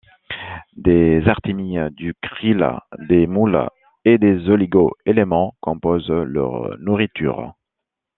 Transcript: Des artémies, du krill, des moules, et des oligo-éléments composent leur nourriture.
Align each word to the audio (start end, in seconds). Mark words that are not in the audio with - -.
Des 0.77 1.21
artémies, 1.27 1.77
du 1.91 2.15
krill, 2.23 2.67
des 3.07 3.27
moules, 3.27 3.69
et 4.03 4.17
des 4.17 4.49
oligo-éléments 4.49 5.55
composent 5.61 6.09
leur 6.09 6.75
nourriture. 6.79 7.53